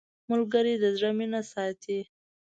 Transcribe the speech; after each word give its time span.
ملګری 0.29 0.73
د 0.79 0.85
زړه 0.95 1.09
مینه 1.17 1.41
ساتي 1.51 1.99